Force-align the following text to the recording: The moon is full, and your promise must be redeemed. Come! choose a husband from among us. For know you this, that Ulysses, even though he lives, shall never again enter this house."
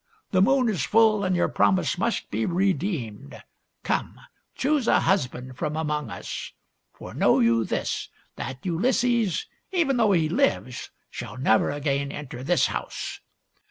The 0.31 0.41
moon 0.41 0.67
is 0.67 0.83
full, 0.83 1.23
and 1.23 1.35
your 1.35 1.47
promise 1.47 1.95
must 1.95 2.31
be 2.31 2.47
redeemed. 2.47 3.39
Come! 3.83 4.19
choose 4.55 4.87
a 4.87 5.01
husband 5.01 5.57
from 5.57 5.77
among 5.77 6.09
us. 6.09 6.53
For 6.91 7.13
know 7.13 7.39
you 7.39 7.63
this, 7.63 8.09
that 8.35 8.65
Ulysses, 8.65 9.45
even 9.71 9.97
though 9.97 10.13
he 10.13 10.27
lives, 10.27 10.89
shall 11.11 11.37
never 11.37 11.69
again 11.69 12.11
enter 12.11 12.41
this 12.41 12.65
house." 12.65 13.19